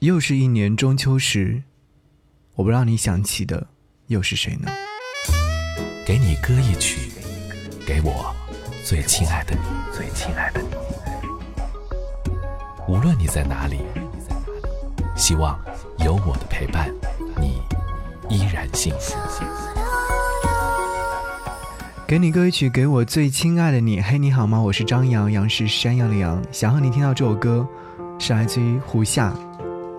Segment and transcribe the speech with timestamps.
[0.00, 1.62] 又是一年中秋时，
[2.54, 3.66] 我不让你想起的
[4.06, 4.66] 又是谁呢？
[6.06, 7.10] 给你歌一曲，
[7.86, 8.34] 给我
[8.82, 9.60] 最亲爱的你，
[9.94, 10.68] 最亲爱的你。
[12.88, 13.80] 无论你在哪里，
[15.16, 15.60] 希望
[15.98, 16.90] 有我的陪伴，
[17.38, 17.60] 你
[18.34, 19.18] 依然幸福。
[22.06, 24.00] 给你歌一曲，给我最亲爱的你。
[24.00, 24.58] 嘿，你好吗？
[24.58, 26.42] 我是张扬，杨是山羊的羊。
[26.50, 27.68] 想和你听到这首歌，
[28.18, 29.30] 是来自于胡夏。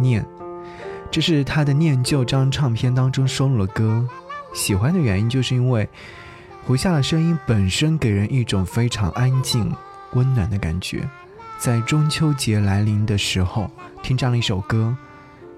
[0.00, 0.26] 念，
[1.10, 4.06] 这是他的《念旧》张唱片当中收录的歌。
[4.52, 5.88] 喜欢的原因就是因为
[6.64, 9.72] 胡夏的声音本身给人一种非常安静、
[10.12, 11.08] 温暖的感觉。
[11.58, 13.70] 在中秋节来临的时候，
[14.02, 14.96] 听这样一首歌，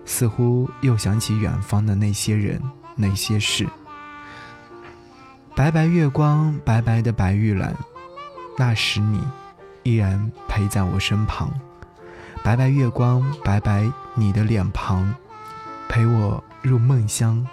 [0.04, 2.60] 似乎又想起远方的那些人、
[2.96, 3.66] 那些事。
[5.54, 7.74] 白白月光，白白的白玉兰，
[8.58, 9.20] 那时你
[9.84, 11.52] 依然陪在我身旁。
[12.44, 15.14] 白白月光，白白你的脸庞，
[15.88, 17.46] 陪我入梦乡。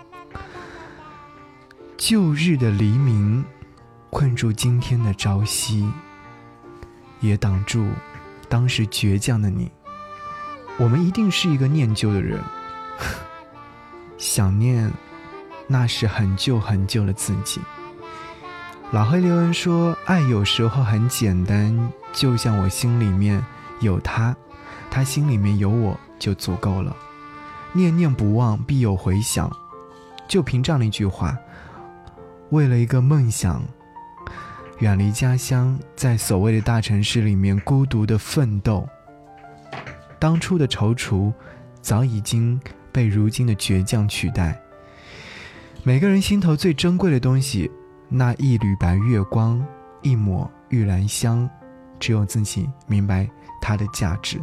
[1.95, 3.45] 旧日的黎明，
[4.09, 5.87] 困住今天的朝夕，
[7.19, 7.87] 也挡住
[8.49, 9.71] 当时倔强的你。
[10.77, 12.41] 我们一定是一个念旧的人，
[14.17, 14.91] 想念
[15.67, 17.61] 那是很旧很旧的自己。
[18.89, 23.45] 老黑留言说：“爱有时候很简单，就像我心里面
[23.81, 24.35] 有他。”
[24.91, 26.95] 他心里面有我就足够了，
[27.73, 29.49] 念念不忘必有回响，
[30.27, 31.37] 就凭这样的一句话，
[32.49, 33.63] 为了一个梦想，
[34.79, 38.87] 远离家乡，在所谓的大城市里面孤独的奋斗。
[40.19, 41.31] 当初的踌躇，
[41.81, 42.59] 早已经
[42.91, 44.59] 被如今的倔强取代。
[45.83, 47.71] 每个人心头最珍贵的东西，
[48.09, 49.65] 那一缕白月光，
[50.01, 51.49] 一抹玉兰香，
[51.99, 53.29] 只有自己明白
[53.61, 54.41] 它的价值。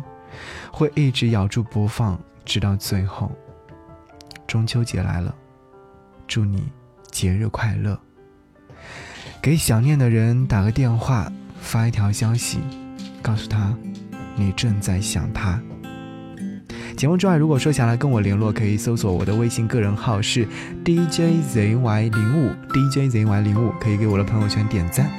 [0.70, 3.30] 会一直咬住不放，直到最后。
[4.46, 5.34] 中秋节来了，
[6.26, 6.68] 祝你
[7.10, 7.98] 节日快乐。
[9.42, 12.60] 给想念的人打个电话，发一条消息，
[13.22, 13.76] 告诉他
[14.34, 15.60] 你正在想他。
[16.96, 20.48] 节目之外，如果说想来跟我联络，可以搜索我的微信个人号是
[20.84, 25.10] DJZY 零五 DJZY 零五，可以给我的朋友圈点赞。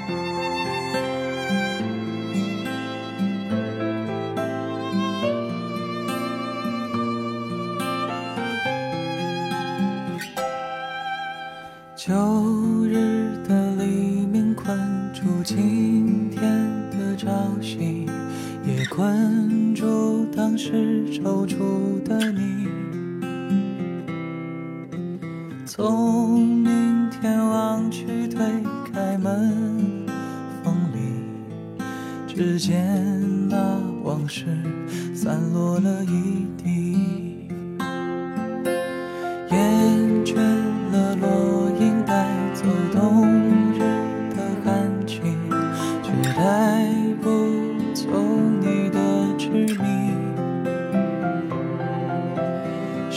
[26.29, 28.45] 从明天望去，推
[28.91, 30.05] 开门，
[30.61, 30.99] 风里，
[32.27, 32.85] 只见
[33.47, 34.45] 那往事
[35.15, 36.86] 散落了一地，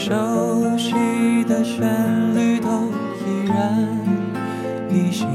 [0.03, 1.85] 熟悉的旋
[2.35, 2.67] 律都
[3.19, 3.87] 依然
[4.89, 5.27] 依稀，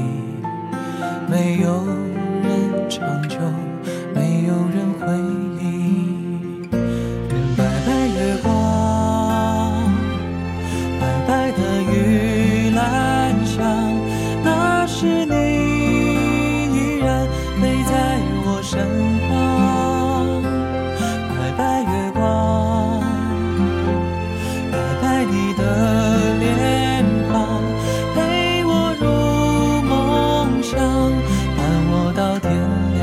[1.29, 1.85] 没有
[2.43, 3.37] 人长久，
[4.13, 4.86] 没有人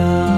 [0.05, 0.34] 天